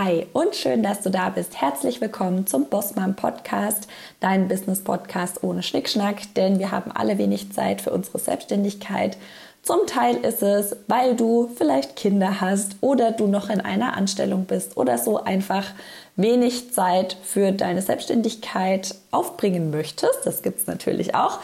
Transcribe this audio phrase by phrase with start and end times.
[0.00, 1.60] Hi und schön, dass du da bist.
[1.60, 3.88] Herzlich willkommen zum Bossmann Podcast,
[4.20, 9.16] dein Business Podcast ohne Schnickschnack, denn wir haben alle wenig Zeit für unsere Selbstständigkeit.
[9.62, 14.44] Zum Teil ist es, weil du vielleicht Kinder hast oder du noch in einer Anstellung
[14.44, 15.64] bist oder so einfach
[16.14, 20.20] wenig Zeit für deine Selbstständigkeit aufbringen möchtest.
[20.24, 21.40] Das gibt es natürlich auch.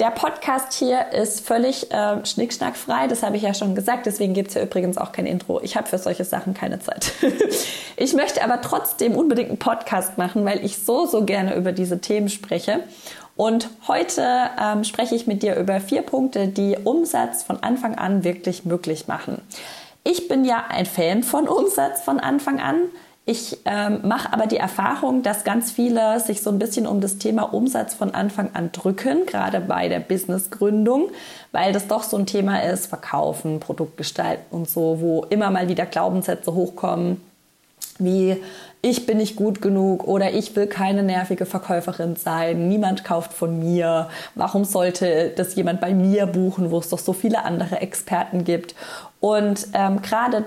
[0.00, 4.48] Der Podcast hier ist völlig äh, schnickschnackfrei, das habe ich ja schon gesagt, deswegen gibt
[4.48, 5.60] es hier übrigens auch kein Intro.
[5.60, 7.10] Ich habe für solche Sachen keine Zeit.
[7.96, 12.00] ich möchte aber trotzdem unbedingt einen Podcast machen, weil ich so, so gerne über diese
[12.00, 12.84] Themen spreche.
[13.34, 14.24] Und heute
[14.60, 19.08] ähm, spreche ich mit dir über vier Punkte, die Umsatz von Anfang an wirklich möglich
[19.08, 19.42] machen.
[20.04, 22.82] Ich bin ja ein Fan von Umsatz von Anfang an.
[23.30, 27.18] Ich ähm, mache aber die Erfahrung, dass ganz viele sich so ein bisschen um das
[27.18, 31.10] Thema Umsatz von Anfang an drücken, gerade bei der Businessgründung,
[31.52, 35.84] weil das doch so ein Thema ist, Verkaufen, Produktgestalten und so, wo immer mal wieder
[35.84, 37.20] Glaubenssätze hochkommen,
[37.98, 38.38] wie
[38.80, 43.58] ich bin nicht gut genug oder ich will keine nervige Verkäuferin sein, niemand kauft von
[43.58, 48.44] mir, warum sollte das jemand bei mir buchen, wo es doch so viele andere Experten
[48.44, 48.74] gibt.
[49.20, 50.44] Und ähm, gerade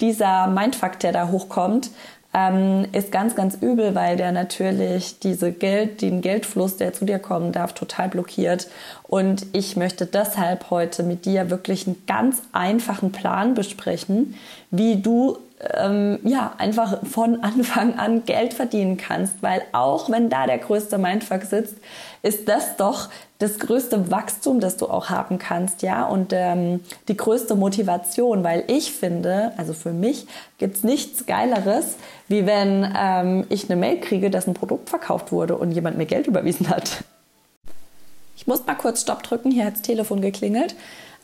[0.00, 1.90] dieser Mindfuck, der da hochkommt,
[2.38, 7.18] ähm, ist ganz, ganz übel, weil der natürlich diese Geld, den Geldfluss, der zu dir
[7.18, 8.68] kommen darf, total blockiert.
[9.02, 14.34] Und ich möchte deshalb heute mit dir wirklich einen ganz einfachen Plan besprechen,
[14.70, 15.38] wie du
[15.74, 20.98] ähm, ja, einfach von Anfang an Geld verdienen kannst, weil auch wenn da der größte
[20.98, 21.74] Mindfuck sitzt,
[22.22, 23.08] ist das doch
[23.38, 28.64] das größte Wachstum, das du auch haben kannst, ja, und ähm, die größte Motivation, weil
[28.66, 30.26] ich finde, also für mich
[30.58, 31.96] gibt's nichts Geileres,
[32.26, 36.06] wie wenn ähm, ich eine Mail kriege, dass ein Produkt verkauft wurde und jemand mir
[36.06, 37.04] Geld überwiesen hat.
[38.36, 40.74] Ich muss mal kurz Stopp drücken, hier hat's Telefon geklingelt.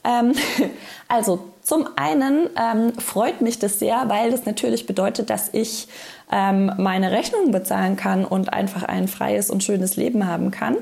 [0.05, 0.35] Ähm,
[1.09, 5.89] also zum einen ähm, freut mich das sehr, weil das natürlich bedeutet, dass ich
[6.31, 10.77] ähm, meine Rechnungen bezahlen kann und einfach ein freies und schönes Leben haben kann.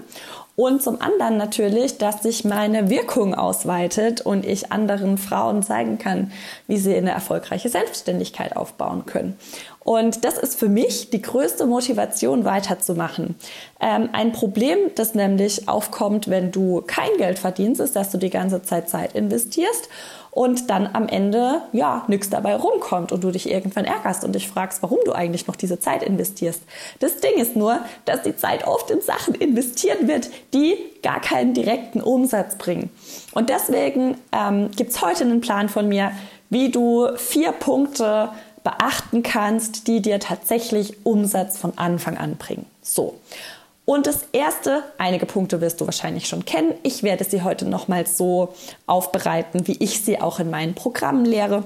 [0.55, 6.31] Und zum anderen natürlich, dass sich meine Wirkung ausweitet und ich anderen Frauen zeigen kann,
[6.67, 9.39] wie sie eine erfolgreiche Selbstständigkeit aufbauen können.
[9.81, 13.37] Und das ist für mich die größte Motivation, weiterzumachen.
[13.81, 18.31] Ähm, ein Problem, das nämlich aufkommt, wenn du kein Geld verdienst, ist, dass du die
[18.31, 19.89] ganze Zeit Zeit investierst
[20.33, 24.49] und dann am Ende ja nichts dabei rumkommt und du dich irgendwann ärgerst und dich
[24.49, 26.63] fragst, warum du eigentlich noch diese Zeit investierst.
[27.01, 31.53] Das Ding ist nur, dass die Zeit oft in Sachen investiert wird, die gar keinen
[31.53, 32.89] direkten Umsatz bringen.
[33.33, 36.13] Und deswegen ähm, gibt's heute einen Plan von mir,
[36.49, 38.31] wie du vier Punkte
[38.65, 42.65] beachten kannst, die dir tatsächlich Umsatz von Anfang an bringen.
[42.81, 43.19] So.
[43.85, 46.75] Und das erste, einige Punkte wirst du wahrscheinlich schon kennen.
[46.83, 48.55] Ich werde sie heute nochmal so
[48.87, 51.65] aufbereiten, wie ich sie auch in meinen Programmen lehre.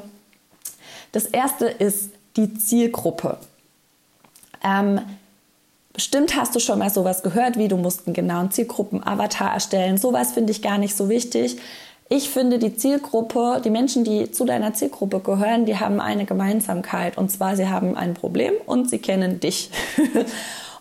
[1.13, 3.39] Das erste ist die Zielgruppe.
[4.65, 5.01] Ähm,
[5.93, 9.99] bestimmt hast du schon mal sowas gehört, wie du musst einen genauen Zielgruppen-Avatar erstellen.
[9.99, 11.59] Sowas finde ich gar nicht so wichtig.
[12.09, 17.19] Ich finde, die Zielgruppe, die Menschen, die zu deiner Zielgruppe gehören, die haben eine Gemeinsamkeit.
[17.19, 19.71] Und zwar, sie haben ein Problem und sie kennen dich.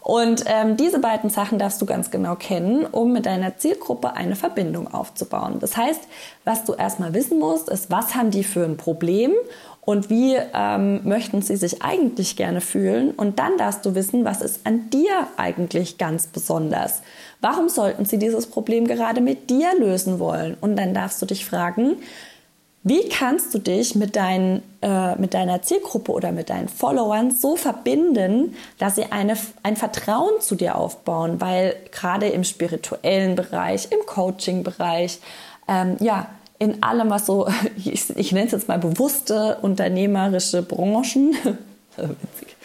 [0.05, 4.35] Und ähm, diese beiden Sachen darfst du ganz genau kennen, um mit deiner Zielgruppe eine
[4.35, 5.57] Verbindung aufzubauen.
[5.59, 6.01] Das heißt,
[6.43, 9.31] was du erstmal wissen musst, ist, was haben die für ein Problem
[9.81, 13.13] und wie ähm, möchten sie sich eigentlich gerne fühlen.
[13.15, 17.01] Und dann darfst du wissen, was ist an dir eigentlich ganz besonders.
[17.41, 20.55] Warum sollten sie dieses Problem gerade mit dir lösen wollen?
[20.61, 21.97] Und dann darfst du dich fragen,
[22.87, 27.55] wie kannst du dich mit, dein, äh, mit deiner Zielgruppe oder mit deinen Followern so
[27.55, 31.41] verbinden, dass sie eine, ein Vertrauen zu dir aufbauen?
[31.41, 35.17] Weil gerade im spirituellen Bereich, im Coaching-Bereich,
[35.67, 36.27] ähm, ja,
[36.59, 41.35] in allem, was so, ich, ich nenne es jetzt mal bewusste unternehmerische Branchen,
[41.97, 42.55] witzig,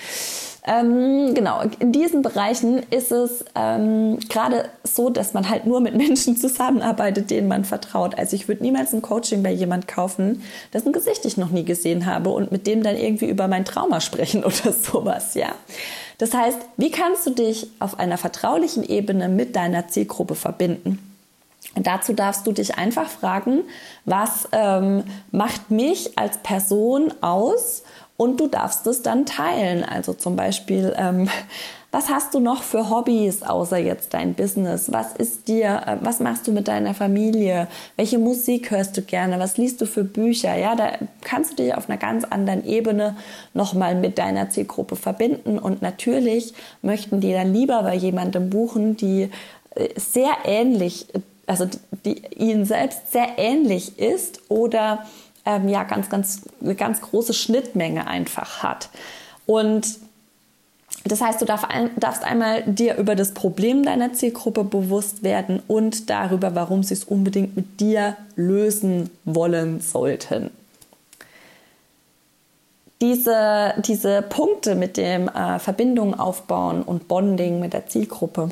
[0.70, 5.94] ähm, genau, in diesen Bereichen ist es ähm, gerade so, dass man halt nur mit
[5.96, 8.16] Menschen zusammenarbeitet, denen man vertraut.
[8.16, 12.06] Also ich würde niemals ein Coaching bei jemand kaufen, dessen Gesicht ich noch nie gesehen
[12.06, 15.48] habe und mit dem dann irgendwie über mein Trauma sprechen oder sowas, ja.
[16.18, 20.98] Das heißt, wie kannst du dich auf einer vertraulichen Ebene mit deiner Zielgruppe verbinden?
[21.74, 23.62] Und dazu darfst du dich einfach fragen,
[24.04, 27.82] was ähm, macht mich als Person aus
[28.20, 29.82] und du darfst es dann teilen.
[29.82, 31.30] Also zum Beispiel, ähm,
[31.90, 34.92] was hast du noch für Hobbys außer jetzt dein Business?
[34.92, 37.66] Was ist dir, äh, was machst du mit deiner Familie?
[37.96, 39.38] Welche Musik hörst du gerne?
[39.38, 40.54] Was liest du für Bücher?
[40.54, 43.16] Ja, da kannst du dich auf einer ganz anderen Ebene
[43.54, 45.58] nochmal mit deiner Zielgruppe verbinden.
[45.58, 46.52] Und natürlich
[46.82, 49.30] möchten die dann lieber bei jemandem buchen, die
[49.76, 51.06] äh, sehr ähnlich,
[51.46, 51.64] also
[52.04, 55.06] die ihnen selbst sehr ähnlich ist oder
[55.44, 58.90] ähm, ja ganz, ganz, eine ganz große Schnittmenge einfach hat.
[59.46, 59.98] Und
[61.04, 66.54] das heißt, du darfst einmal dir über das Problem deiner Zielgruppe bewusst werden und darüber,
[66.54, 70.50] warum sie es unbedingt mit dir lösen wollen sollten.
[73.00, 78.50] Diese, diese Punkte mit dem äh, Verbindungen aufbauen und Bonding mit der Zielgruppe,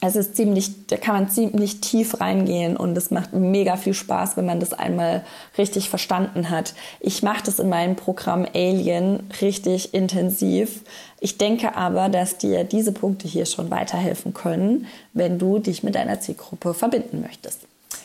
[0.00, 4.36] es ist ziemlich, da kann man ziemlich tief reingehen und es macht mega viel Spaß,
[4.36, 5.24] wenn man das einmal
[5.56, 6.74] richtig verstanden hat.
[7.00, 10.82] Ich mache das in meinem Programm Alien richtig intensiv.
[11.20, 15.96] Ich denke aber, dass dir diese Punkte hier schon weiterhelfen können, wenn du dich mit
[15.96, 17.60] deiner Zielgruppe verbinden möchtest.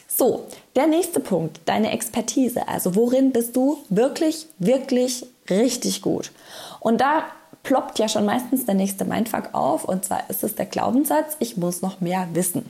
[0.07, 0.45] So,
[0.75, 2.67] der nächste Punkt, deine Expertise.
[2.67, 6.31] Also worin bist du wirklich, wirklich richtig gut?
[6.79, 7.25] Und da
[7.63, 11.57] ploppt ja schon meistens der nächste Mindfuck auf und zwar ist es der Glaubenssatz, ich
[11.57, 12.69] muss noch mehr wissen.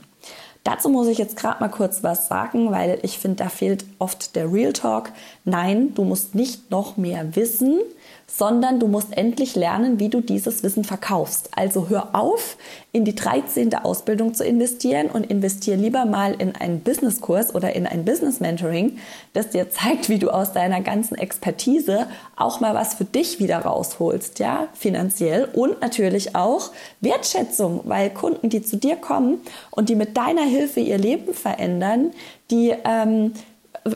[0.62, 4.34] Dazu muss ich jetzt gerade mal kurz was sagen, weil ich finde, da fehlt oft
[4.34, 5.12] der Real Talk.
[5.44, 7.80] Nein, du musst nicht noch mehr wissen,
[8.26, 11.50] sondern du musst endlich lernen, wie du dieses Wissen verkaufst.
[11.54, 12.56] Also hör auf,
[12.92, 13.74] in die 13.
[13.74, 18.98] Ausbildung zu investieren und investier lieber mal in einen Businesskurs oder in ein Business Mentoring,
[19.32, 22.06] das dir zeigt, wie du aus deiner ganzen Expertise
[22.36, 28.48] auch mal was für dich wieder rausholst, ja, finanziell und natürlich auch Wertschätzung, weil Kunden,
[28.48, 29.38] die zu dir kommen
[29.70, 32.12] und die mit deiner Hilfe ihr Leben verändern,
[32.50, 33.32] die ähm,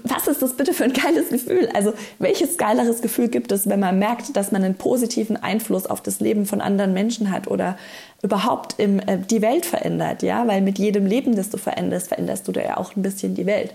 [0.04, 1.68] was ist das bitte für ein geiles Gefühl?
[1.72, 6.02] Also welches geileres Gefühl gibt es, wenn man merkt, dass man einen positiven Einfluss auf
[6.02, 7.78] das Leben von anderen Menschen hat oder
[8.22, 10.46] überhaupt im, äh, die Welt verändert, ja?
[10.46, 13.46] Weil mit jedem Leben, das du veränderst, veränderst du da ja auch ein bisschen die
[13.46, 13.72] Welt.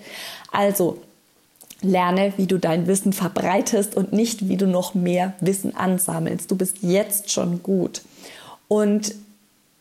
[0.51, 0.99] Also
[1.81, 6.51] lerne, wie du dein Wissen verbreitest und nicht, wie du noch mehr Wissen ansammelst.
[6.51, 8.03] Du bist jetzt schon gut.
[8.67, 9.15] Und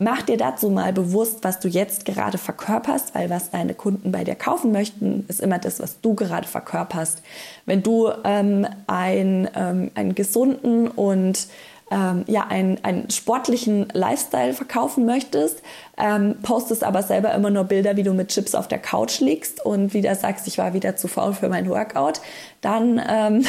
[0.02, 4.24] Mach dir dazu mal bewusst, was du jetzt gerade verkörperst, weil was deine Kunden bei
[4.24, 7.22] dir kaufen möchten, ist immer das, was du gerade verkörperst.
[7.66, 11.46] Wenn du ähm, ein, ähm, einen gesunden und
[11.92, 15.62] ähm, ja, einen, einen sportlichen Lifestyle verkaufen möchtest,
[15.96, 19.64] ähm, postest aber selber immer nur Bilder, wie du mit Chips auf der Couch liegst
[19.64, 22.20] und wieder sagst, ich war wieder zu faul für mein Workout,
[22.60, 23.44] dann ähm,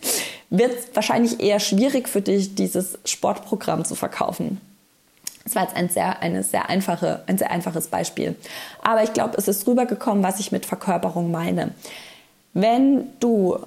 [0.50, 4.60] wird es wahrscheinlich eher schwierig für dich, dieses Sportprogramm zu verkaufen.
[5.44, 8.34] Das war jetzt ein sehr, eine sehr einfache, ein sehr einfaches Beispiel.
[8.82, 11.72] Aber ich glaube, es ist rübergekommen, was ich mit Verkörperung meine.
[12.54, 13.58] Wenn du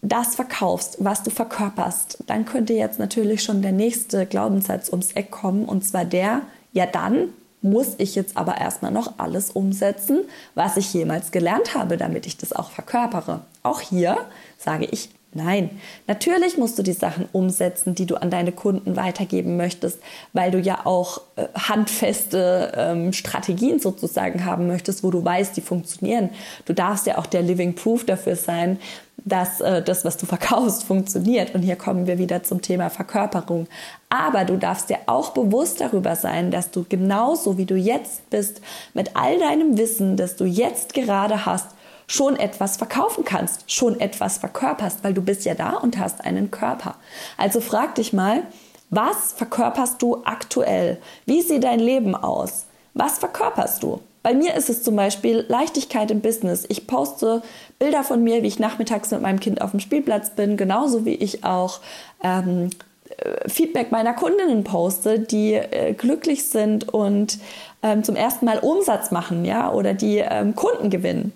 [0.00, 5.30] das verkaufst, was du verkörperst, dann könnte jetzt natürlich schon der nächste Glaubenssatz ums Eck
[5.30, 6.42] kommen, und zwar der,
[6.72, 10.20] ja dann muss ich jetzt aber erstmal noch alles umsetzen,
[10.54, 13.40] was ich jemals gelernt habe, damit ich das auch verkörpere.
[13.64, 14.16] Auch hier
[14.58, 15.70] sage ich Nein,
[16.06, 19.98] natürlich musst du die Sachen umsetzen, die du an deine Kunden weitergeben möchtest,
[20.32, 25.60] weil du ja auch äh, handfeste ähm, Strategien sozusagen haben möchtest, wo du weißt, die
[25.60, 26.30] funktionieren.
[26.64, 28.78] Du darfst ja auch der Living Proof dafür sein,
[29.24, 31.54] dass äh, das, was du verkaufst, funktioniert.
[31.54, 33.66] Und hier kommen wir wieder zum Thema Verkörperung.
[34.08, 38.62] Aber du darfst dir auch bewusst darüber sein, dass du genauso wie du jetzt bist,
[38.94, 41.68] mit all deinem Wissen, das du jetzt gerade hast,
[42.08, 46.50] schon etwas verkaufen kannst, schon etwas verkörperst, weil du bist ja da und hast einen
[46.50, 46.96] Körper.
[47.36, 48.42] Also frag dich mal,
[48.90, 50.98] was verkörperst du aktuell?
[51.26, 52.64] Wie sieht dein Leben aus?
[52.94, 54.00] Was verkörperst du?
[54.22, 56.64] Bei mir ist es zum Beispiel Leichtigkeit im Business.
[56.68, 57.42] Ich poste
[57.78, 61.14] Bilder von mir, wie ich nachmittags mit meinem Kind auf dem Spielplatz bin, genauso wie
[61.14, 61.80] ich auch
[62.24, 62.70] ähm,
[63.18, 67.38] äh, Feedback meiner Kundinnen poste, die äh, glücklich sind und
[67.82, 71.32] ähm, zum ersten Mal Umsatz machen, ja, oder die ähm, Kunden gewinnen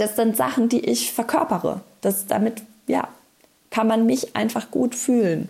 [0.00, 1.80] das sind Sachen, die ich verkörpere.
[2.00, 3.08] Das damit, ja,
[3.70, 5.48] kann man mich einfach gut fühlen.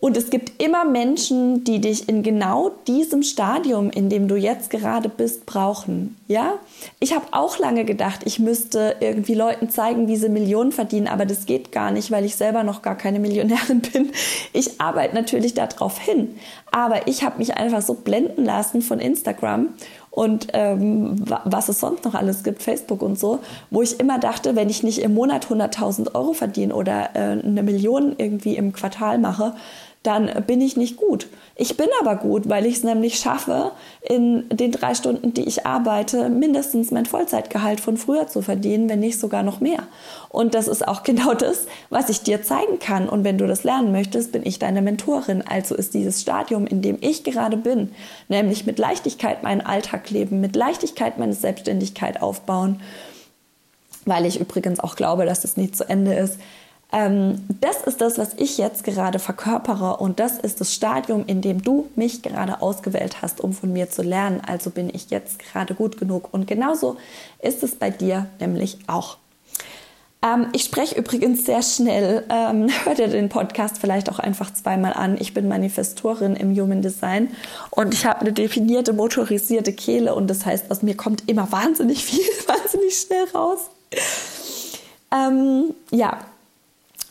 [0.00, 4.70] Und es gibt immer Menschen, die dich in genau diesem Stadium, in dem du jetzt
[4.70, 6.16] gerade bist, brauchen.
[6.26, 6.54] Ja?
[7.00, 11.26] Ich habe auch lange gedacht, ich müsste irgendwie Leuten zeigen, wie sie Millionen verdienen, aber
[11.26, 14.12] das geht gar nicht, weil ich selber noch gar keine Millionärin bin.
[14.54, 16.34] Ich arbeite natürlich darauf hin,
[16.70, 19.68] aber ich habe mich einfach so blenden lassen von Instagram
[20.10, 23.38] und ähm, was es sonst noch alles gibt, Facebook und so,
[23.70, 27.62] wo ich immer dachte, wenn ich nicht im Monat 100.000 Euro verdiene oder äh, eine
[27.62, 29.54] Million irgendwie im Quartal mache,
[30.02, 31.26] dann bin ich nicht gut.
[31.56, 35.66] Ich bin aber gut, weil ich es nämlich schaffe, in den drei Stunden, die ich
[35.66, 39.82] arbeite, mindestens mein Vollzeitgehalt von früher zu verdienen, wenn nicht sogar noch mehr.
[40.30, 43.10] Und das ist auch genau das, was ich dir zeigen kann.
[43.10, 45.42] Und wenn du das lernen möchtest, bin ich deine Mentorin.
[45.46, 47.92] Also ist dieses Stadium, in dem ich gerade bin,
[48.28, 52.80] nämlich mit Leichtigkeit meinen Alltag leben, mit Leichtigkeit meine Selbstständigkeit aufbauen,
[54.06, 56.38] weil ich übrigens auch glaube, dass es nie zu Ende ist,
[56.92, 61.40] ähm, das ist das, was ich jetzt gerade verkörpere und das ist das Stadium, in
[61.40, 64.40] dem du mich gerade ausgewählt hast, um von mir zu lernen.
[64.44, 66.96] Also bin ich jetzt gerade gut genug und genauso
[67.40, 69.18] ist es bei dir nämlich auch.
[70.22, 72.24] Ähm, ich spreche übrigens sehr schnell.
[72.28, 75.16] Ähm, hört ihr den Podcast vielleicht auch einfach zweimal an.
[75.18, 77.28] Ich bin Manifestorin im Human Design
[77.70, 82.04] und ich habe eine definierte motorisierte Kehle und das heißt, aus mir kommt immer wahnsinnig
[82.04, 83.70] viel, wahnsinnig schnell raus.
[85.12, 86.18] Ähm, ja,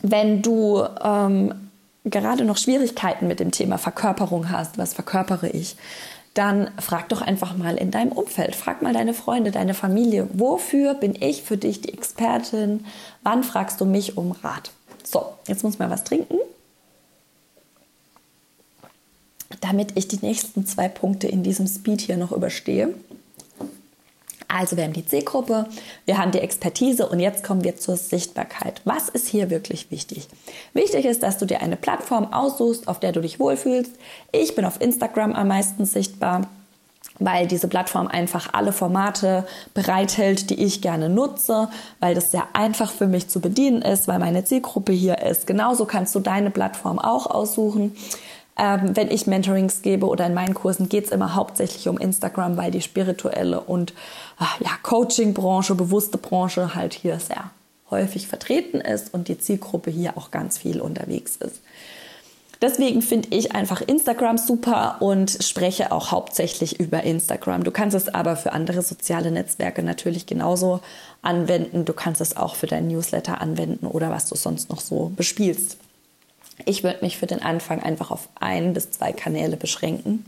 [0.02, 1.70] wenn du ähm,
[2.04, 5.76] gerade noch Schwierigkeiten mit dem Thema Verkörperung hast, was verkörpere ich,
[6.34, 10.94] dann frag doch einfach mal in deinem Umfeld, frag mal deine Freunde, deine Familie, wofür
[10.94, 12.86] bin ich für dich die Expertin?
[13.22, 14.70] Wann fragst du mich um Rat?
[15.02, 16.38] So, jetzt muss man was trinken,
[19.60, 22.94] damit ich die nächsten zwei Punkte in diesem Speed hier noch überstehe.
[24.52, 25.66] Also wir haben die C-Gruppe,
[26.04, 28.80] wir haben die Expertise und jetzt kommen wir zur Sichtbarkeit.
[28.84, 30.28] Was ist hier wirklich wichtig?
[30.74, 33.92] Wichtig ist, dass du dir eine Plattform aussuchst, auf der du dich wohlfühlst.
[34.32, 36.48] Ich bin auf Instagram am meisten sichtbar
[37.20, 41.68] weil diese Plattform einfach alle Formate bereithält, die ich gerne nutze,
[42.00, 45.46] weil das sehr einfach für mich zu bedienen ist, weil meine Zielgruppe hier ist.
[45.46, 47.94] Genauso kannst du deine Plattform auch aussuchen.
[48.62, 52.58] Ähm, wenn ich Mentorings gebe oder in meinen Kursen geht es immer hauptsächlich um Instagram,
[52.58, 53.94] weil die spirituelle und
[54.38, 57.50] ach, ja, Coaching-Branche, bewusste Branche halt hier sehr
[57.90, 61.62] häufig vertreten ist und die Zielgruppe hier auch ganz viel unterwegs ist.
[62.60, 67.64] Deswegen finde ich einfach Instagram super und spreche auch hauptsächlich über Instagram.
[67.64, 70.80] Du kannst es aber für andere soziale Netzwerke natürlich genauso
[71.22, 71.86] anwenden.
[71.86, 75.78] Du kannst es auch für deinen Newsletter anwenden oder was du sonst noch so bespielst.
[76.66, 80.24] Ich würde mich für den Anfang einfach auf ein bis zwei Kanäle beschränken.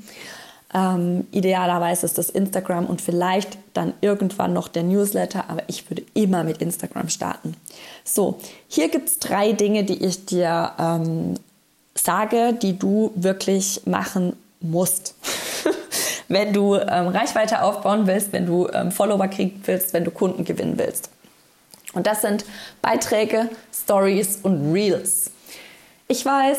[0.74, 6.02] Ähm, idealerweise ist das Instagram und vielleicht dann irgendwann noch der Newsletter, aber ich würde
[6.14, 7.56] immer mit Instagram starten.
[8.04, 11.34] So, hier gibt es drei Dinge, die ich dir ähm,
[11.94, 15.14] sage, die du wirklich machen musst.
[16.28, 20.44] wenn du ähm, Reichweite aufbauen willst, wenn du ähm, Follower kriegen willst, wenn du Kunden
[20.44, 21.10] gewinnen willst.
[21.92, 22.46] Und das sind
[22.80, 25.31] Beiträge, Stories und Reels.
[26.12, 26.58] Ich weiß,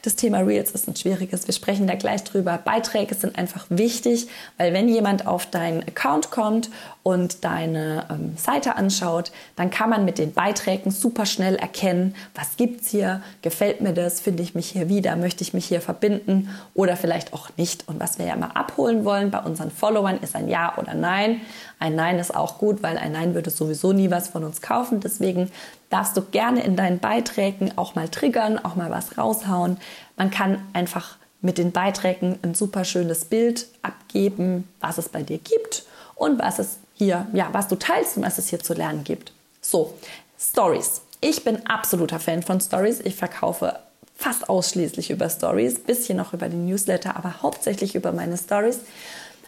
[0.00, 1.46] das Thema Reels ist ein schwieriges.
[1.46, 2.58] Wir sprechen da gleich drüber.
[2.64, 6.70] Beiträge sind einfach wichtig, weil wenn jemand auf deinen Account kommt
[7.02, 12.56] und deine ähm, Seite anschaut, dann kann man mit den Beiträgen super schnell erkennen, was
[12.56, 16.48] gibt's hier, gefällt mir das, finde ich mich hier wieder, möchte ich mich hier verbinden
[16.72, 17.86] oder vielleicht auch nicht.
[17.86, 21.42] Und was wir ja mal abholen wollen bei unseren Followern ist ein Ja oder Nein.
[21.78, 25.00] Ein Nein ist auch gut, weil ein Nein würde sowieso nie was von uns kaufen.
[25.00, 25.50] Deswegen
[25.94, 29.76] darfst du gerne in deinen Beiträgen auch mal triggern, auch mal was raushauen.
[30.16, 35.38] Man kann einfach mit den Beiträgen ein super schönes Bild abgeben, was es bei dir
[35.38, 35.84] gibt
[36.16, 39.32] und was es hier, ja, was du teilst und was es hier zu lernen gibt.
[39.60, 39.94] So,
[40.36, 41.02] Stories.
[41.20, 42.98] Ich bin absoluter Fan von Stories.
[42.98, 43.78] Ich verkaufe
[44.16, 48.80] fast ausschließlich über Stories, bisschen noch über den Newsletter, aber hauptsächlich über meine Stories,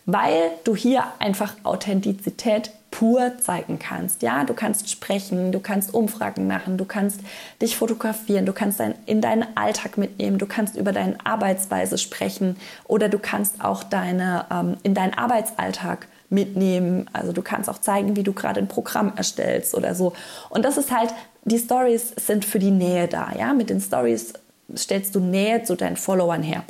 [0.04, 4.22] weil du hier einfach Authentizität pur zeigen kannst.
[4.22, 7.20] Ja, du kannst sprechen, du kannst Umfragen machen, du kannst
[7.60, 12.56] dich fotografieren, du kannst dein, in deinen Alltag mitnehmen, du kannst über deine Arbeitsweise sprechen
[12.86, 17.10] oder du kannst auch deine, ähm, in deinen Arbeitsalltag mitnehmen.
[17.12, 20.14] Also du kannst auch zeigen, wie du gerade ein Programm erstellst oder so.
[20.48, 21.12] Und das ist halt,
[21.44, 23.30] die Stories sind für die Nähe da.
[23.38, 24.32] Ja, mit den Stories
[24.74, 26.64] stellst du Nähe zu deinen Followern her.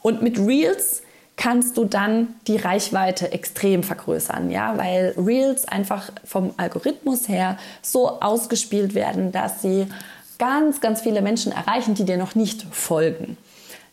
[0.00, 1.02] Und mit Reels
[1.36, 8.20] kannst du dann die Reichweite extrem vergrößern, ja, weil Reels einfach vom Algorithmus her so
[8.20, 9.88] ausgespielt werden, dass sie
[10.38, 13.36] ganz, ganz viele Menschen erreichen, die dir noch nicht folgen.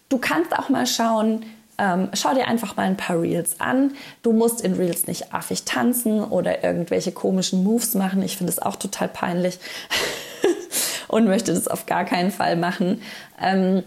[0.10, 1.45] Du kannst auch mal schauen,
[1.77, 3.93] ähm, schau dir einfach mal ein paar Reels an.
[4.21, 8.21] Du musst in Reels nicht affig tanzen oder irgendwelche komischen Moves machen.
[8.21, 9.57] Ich finde es auch total peinlich
[11.07, 13.01] und möchte das auf gar keinen Fall machen.
[13.41, 13.83] Ähm,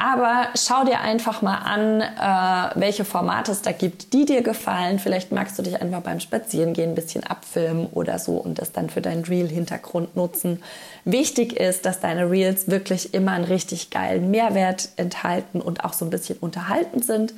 [0.00, 4.98] aber schau dir einfach mal an, äh, welche Formate es da gibt, die dir gefallen.
[4.98, 8.88] Vielleicht magst du dich einfach beim Spazierengehen ein bisschen abfilmen oder so und das dann
[8.88, 10.62] für deinen Reel-Hintergrund nutzen.
[11.04, 16.06] Wichtig ist, dass deine Reels wirklich immer einen richtig geilen Mehrwert enthalten und auch so
[16.06, 17.34] ein bisschen unterhaltend sind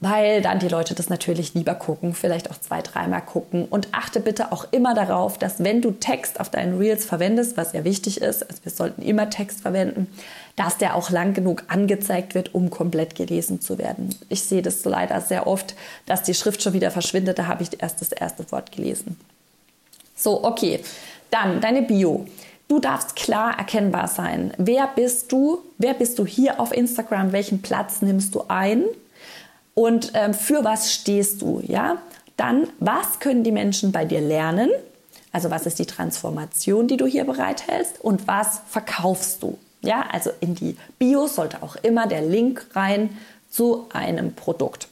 [0.00, 3.64] weil dann die Leute das natürlich lieber gucken, vielleicht auch zwei, dreimal gucken.
[3.64, 7.72] Und achte bitte auch immer darauf, dass wenn du Text auf deinen Reels verwendest, was
[7.72, 10.08] ja wichtig ist, also wir sollten immer Text verwenden,
[10.56, 14.14] dass der auch lang genug angezeigt wird, um komplett gelesen zu werden.
[14.28, 15.74] Ich sehe das leider sehr oft,
[16.06, 19.18] dass die Schrift schon wieder verschwindet, da habe ich erst das erste Wort gelesen.
[20.14, 20.80] So, okay.
[21.30, 22.26] Dann deine Bio.
[22.68, 24.52] Du darfst klar erkennbar sein.
[24.56, 25.58] Wer bist du?
[25.78, 27.32] Wer bist du hier auf Instagram?
[27.32, 28.84] Welchen Platz nimmst du ein?
[29.76, 31.98] und ähm, für was stehst du, ja?
[32.38, 34.70] Dann, was können die Menschen bei dir lernen?
[35.32, 39.58] Also was ist die Transformation, die du hier bereithältst und was verkaufst du?
[39.86, 43.16] Ja, also in die Bio sollte auch immer der Link rein
[43.48, 44.88] zu einem Produkt.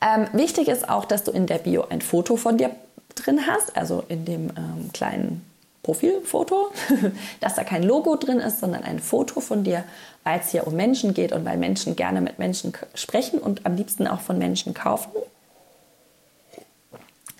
[0.00, 2.70] Ähm, wichtig ist auch, dass du in der Bio ein Foto von dir
[3.14, 5.44] drin hast, also in dem ähm, kleinen
[5.82, 6.70] Profilfoto,
[7.40, 9.84] dass da kein Logo drin ist, sondern ein Foto von dir,
[10.24, 13.76] weil es hier um Menschen geht und weil Menschen gerne mit Menschen sprechen und am
[13.76, 15.10] liebsten auch von Menschen kaufen.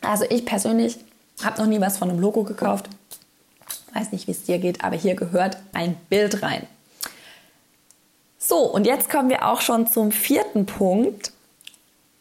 [0.02, 0.98] Also ich persönlich
[1.42, 2.88] habe noch nie was von einem Logo gekauft.
[3.96, 6.66] Weiß nicht, wie es dir geht, aber hier gehört ein Bild rein.
[8.36, 11.32] So, und jetzt kommen wir auch schon zum vierten Punkt.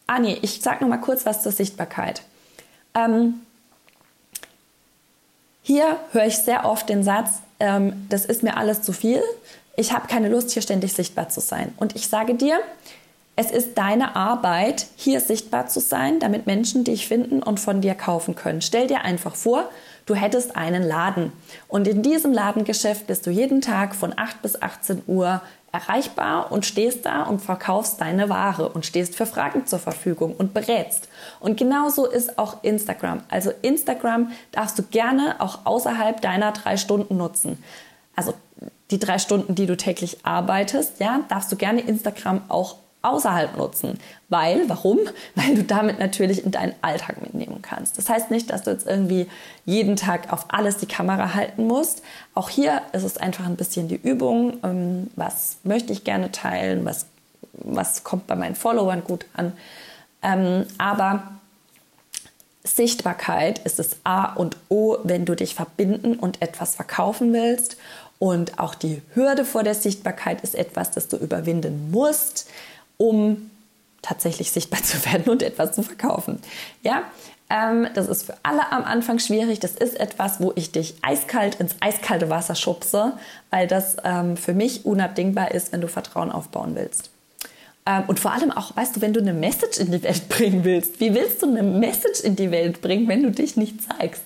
[0.06, 2.22] Ah nee, ich sage noch mal kurz was zur Sichtbarkeit.
[2.94, 3.42] Ähm,
[5.62, 9.22] hier höre ich sehr oft den Satz, ähm, das ist mir alles zu viel.
[9.76, 11.74] Ich habe keine Lust, hier ständig sichtbar zu sein.
[11.76, 12.58] Und ich sage dir,
[13.34, 17.94] es ist deine Arbeit, hier sichtbar zu sein, damit Menschen dich finden und von dir
[17.94, 18.62] kaufen können.
[18.62, 19.68] Stell dir einfach vor,
[20.06, 21.32] du hättest einen Laden.
[21.68, 26.64] Und in diesem Ladengeschäft bist du jeden Tag von 8 bis 18 Uhr erreichbar und
[26.64, 31.08] stehst da und verkaufst deine Ware und stehst für Fragen zur Verfügung und berätst.
[31.40, 33.22] Und genauso ist auch Instagram.
[33.28, 37.62] Also Instagram darfst du gerne auch außerhalb deiner drei Stunden nutzen.
[38.14, 38.32] Also
[38.90, 43.98] die drei Stunden, die du täglich arbeitest, ja, darfst du gerne Instagram auch außerhalb nutzen.
[44.28, 44.98] Weil, warum?
[45.34, 47.96] Weil du damit natürlich in deinen Alltag mitnehmen kannst.
[47.98, 49.28] Das heißt nicht, dass du jetzt irgendwie
[49.64, 52.02] jeden Tag auf alles die Kamera halten musst.
[52.34, 54.58] Auch hier ist es einfach ein bisschen die Übung.
[54.62, 56.84] Ähm, was möchte ich gerne teilen?
[56.84, 57.06] Was,
[57.52, 59.52] was kommt bei meinen Followern gut an?
[60.22, 61.22] Ähm, aber
[62.64, 67.76] Sichtbarkeit ist das A und O, wenn du dich verbinden und etwas verkaufen willst.
[68.18, 72.48] Und auch die Hürde vor der Sichtbarkeit ist etwas, das du überwinden musst
[72.96, 73.50] um
[74.02, 76.40] tatsächlich sichtbar zu werden und etwas zu verkaufen.
[76.82, 77.02] Ja,
[77.48, 79.60] ähm, das ist für alle am Anfang schwierig.
[79.60, 83.12] Das ist etwas, wo ich dich eiskalt ins eiskalte Wasser schubse,
[83.50, 87.10] weil das ähm, für mich unabdingbar ist, wenn du Vertrauen aufbauen willst.
[87.86, 90.64] Ähm, und vor allem auch, weißt du, wenn du eine Message in die Welt bringen
[90.64, 94.22] willst, wie willst du eine Message in die Welt bringen, wenn du dich nicht zeigst?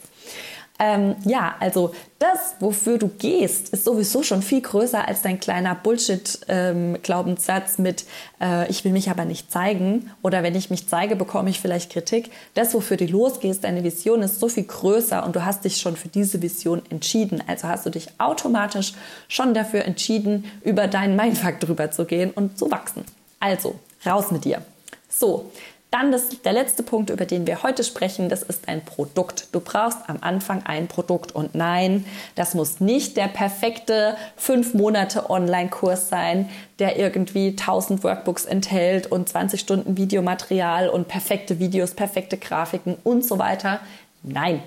[0.83, 5.75] Ähm, ja, also das, wofür du gehst, ist sowieso schon viel größer als dein kleiner
[5.75, 8.07] Bullshit-Glaubenssatz ähm, mit,
[8.41, 11.93] äh, ich will mich aber nicht zeigen oder wenn ich mich zeige, bekomme ich vielleicht
[11.93, 12.31] Kritik.
[12.55, 15.97] Das, wofür du losgehst, deine Vision ist so viel größer und du hast dich schon
[15.97, 17.43] für diese Vision entschieden.
[17.47, 18.95] Also hast du dich automatisch
[19.29, 23.05] schon dafür entschieden, über deinen Mindfuck drüber zu gehen und zu wachsen.
[23.39, 23.75] Also,
[24.07, 24.63] raus mit dir.
[25.11, 25.51] So,
[25.91, 29.49] dann das, der letzte Punkt, über den wir heute sprechen, das ist ein Produkt.
[29.53, 31.33] Du brauchst am Anfang ein Produkt.
[31.33, 32.05] Und nein,
[32.37, 36.49] das muss nicht der perfekte fünf Monate Online-Kurs sein,
[36.79, 43.25] der irgendwie 1000 Workbooks enthält und 20 Stunden Videomaterial und perfekte Videos, perfekte Grafiken und
[43.25, 43.81] so weiter.
[44.23, 44.63] Nein,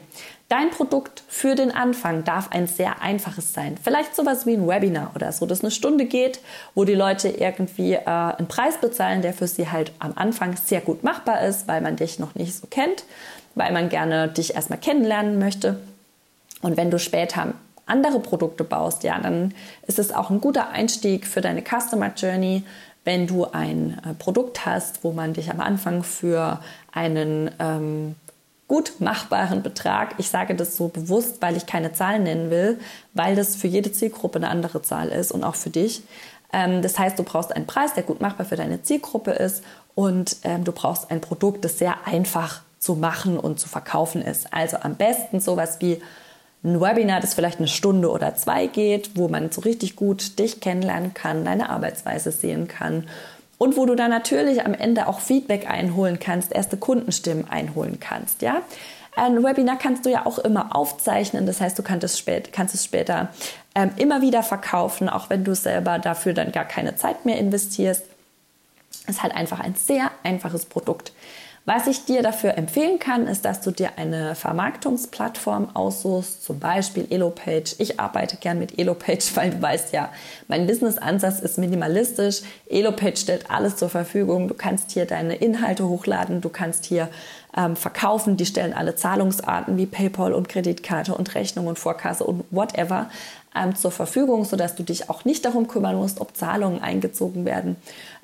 [0.50, 3.78] Dein Produkt für den Anfang darf ein sehr einfaches sein.
[3.82, 6.42] Vielleicht sowas wie ein Webinar oder so, das eine Stunde geht,
[6.76, 10.82] wo die Leute irgendwie äh, einen Preis bezahlen, der für sie halt am Anfang sehr
[10.82, 13.04] gut machbar ist, weil man dich noch nicht so kennt,
[13.56, 15.80] weil man gerne dich erstmal kennenlernen möchte.
[16.62, 17.54] Und wenn du später
[17.86, 19.54] andere Produkte baust, ja, dann
[19.88, 22.64] ist es auch ein guter Einstieg für deine Customer Journey,
[23.06, 26.60] wenn du ein äh, Produkt hast, wo man dich am Anfang für
[26.92, 28.16] einen ähm,
[28.68, 30.16] gut machbaren Betrag.
[30.18, 32.80] Ich sage das so bewusst, weil ich keine Zahlen nennen will,
[33.14, 36.04] weil das für jede Zielgruppe eine andere Zahl ist und auch für dich.
[36.52, 39.64] Ähm, das heißt, du brauchst einen Preis, der gut machbar für deine Zielgruppe ist
[39.96, 44.54] und ähm, du brauchst ein Produkt, das sehr einfach zu machen und zu verkaufen ist.
[44.54, 46.02] Also am besten sowas wie
[46.64, 50.62] ein Webinar, das vielleicht eine Stunde oder zwei geht, wo man so richtig gut dich
[50.62, 53.06] kennenlernen kann, deine Arbeitsweise sehen kann
[53.64, 58.42] und wo du dann natürlich am Ende auch Feedback einholen kannst, erste Kundenstimmen einholen kannst,
[58.42, 58.62] ja.
[59.16, 62.76] Ein Webinar kannst du ja auch immer aufzeichnen, das heißt, du kannst es, spät, kannst
[62.76, 63.30] es später
[63.74, 68.04] ähm, immer wieder verkaufen, auch wenn du selber dafür dann gar keine Zeit mehr investierst.
[69.08, 71.14] Es ist halt einfach ein sehr einfaches Produkt.
[71.66, 77.08] Was ich dir dafür empfehlen kann, ist, dass du dir eine Vermarktungsplattform aussuchst, zum Beispiel
[77.10, 77.76] Elopage.
[77.78, 80.10] Ich arbeite gern mit Elopage, weil du weißt ja,
[80.50, 82.42] mein Business-Ansatz ist minimalistisch.
[82.68, 84.50] Elopage stellt alles zur Verfügung.
[84.50, 87.08] Du kannst hier deine Inhalte hochladen, du kannst hier
[87.56, 88.36] ähm, verkaufen.
[88.36, 93.10] Die stellen alle Zahlungsarten wie PayPal und Kreditkarte und Rechnung und Vorkasse und whatever
[93.56, 97.76] ähm, zur Verfügung, sodass du dich auch nicht darum kümmern musst, ob Zahlungen eingezogen werden.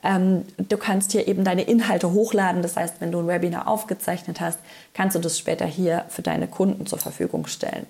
[0.04, 2.62] Ähm, du kannst hier eben deine Inhalte hochladen.
[2.62, 4.60] Das heißt, wenn du ein Webinar aufgezeichnet hast,
[4.94, 7.86] kannst du das später hier für deine Kunden zur Verfügung stellen.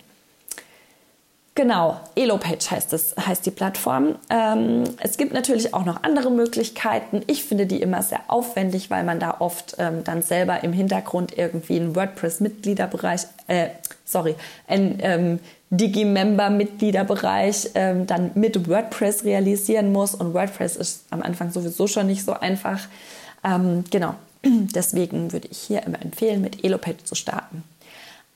[1.56, 4.16] Genau, Elopage heißt, es, heißt die Plattform.
[4.30, 7.22] Ähm, es gibt natürlich auch noch andere Möglichkeiten.
[7.28, 11.38] Ich finde die immer sehr aufwendig, weil man da oft ähm, dann selber im Hintergrund
[11.38, 13.68] irgendwie einen WordPress-Mitgliederbereich, äh,
[14.06, 14.36] sorry,
[14.68, 15.40] ein ähm,
[15.72, 20.16] Digi-Member-Mitgliederbereich ähm, dann mit WordPress realisieren muss.
[20.16, 22.88] Und WordPress ist am Anfang sowieso schon nicht so einfach.
[23.44, 27.66] Ähm, genau, deswegen würde ich hier immer empfehlen, mit Elopage zu starten.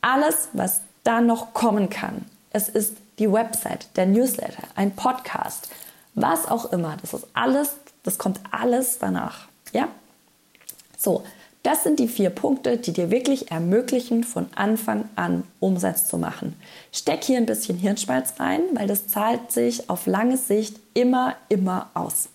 [0.01, 2.25] alles, was da noch kommen kann.
[2.51, 5.69] Es ist die Website, der Newsletter, ein Podcast,
[6.15, 6.97] was auch immer.
[7.01, 9.47] Das ist alles, das kommt alles danach.
[9.71, 9.87] Ja?
[10.97, 11.23] So,
[11.63, 16.59] das sind die vier Punkte, die dir wirklich ermöglichen, von Anfang an Umsatz zu machen.
[16.91, 21.89] Steck hier ein bisschen Hirnschmalz rein, weil das zahlt sich auf lange Sicht immer, immer
[21.93, 22.27] aus.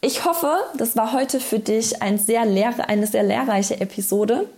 [0.00, 4.48] Ich hoffe, das war heute für dich ein sehr lehr eine sehr lehrreiche Episode.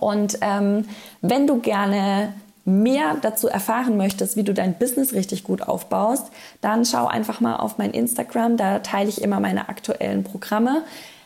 [0.00, 0.88] Und ähm,
[1.20, 6.28] wenn du gerne mehr dazu erfahren möchtest, wie du dein Business richtig gut aufbaust,
[6.60, 8.56] dann schau einfach mal auf mein Instagram.
[8.56, 10.82] Da teile ich immer meine aktuellen Programme.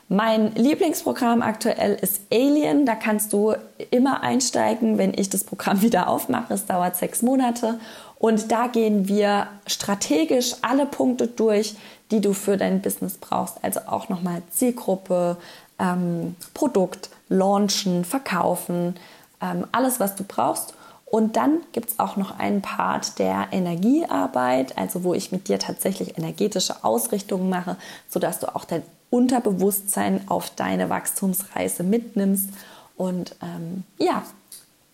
[0.09, 2.87] Mein Lieblingsprogramm aktuell ist Alien.
[2.87, 3.55] Da kannst du
[3.90, 6.55] immer einsteigen, wenn ich das Programm wieder aufmache.
[6.55, 7.79] Es dauert sechs Monate.
[8.18, 11.77] Und da gehen wir strategisch alle Punkte durch,
[12.11, 13.62] die du für dein Business brauchst.
[13.62, 15.37] Also auch nochmal Zielgruppe,
[15.79, 18.96] ähm, Produkt, Launchen, Verkaufen,
[19.40, 20.74] ähm, alles, was du brauchst.
[21.11, 25.59] Und dann gibt es auch noch einen Part der Energiearbeit, also wo ich mit dir
[25.59, 27.77] tatsächlich energetische Ausrichtungen mache,
[28.09, 32.51] sodass du auch dein Unterbewusstsein auf deine Wachstumsreise mitnimmst
[32.97, 34.23] und ähm, ja,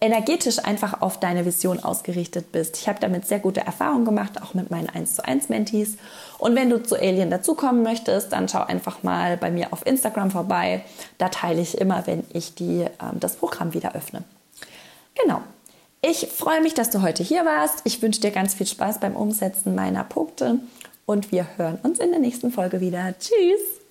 [0.01, 2.77] energetisch einfach auf deine Vision ausgerichtet bist.
[2.77, 5.97] Ich habe damit sehr gute Erfahrungen gemacht, auch mit meinen 1 zu 1 Mentees.
[6.39, 10.31] Und wenn du zu Alien dazukommen möchtest, dann schau einfach mal bei mir auf Instagram
[10.31, 10.85] vorbei.
[11.19, 14.23] Da teile ich immer, wenn ich die, ähm, das Programm wieder öffne.
[15.21, 15.41] Genau.
[16.07, 17.81] Ich freue mich, dass du heute hier warst.
[17.85, 20.59] Ich wünsche dir ganz viel Spaß beim Umsetzen meiner Punkte
[21.07, 23.15] und wir hören uns in der nächsten Folge wieder.
[23.19, 23.84] Tschüss!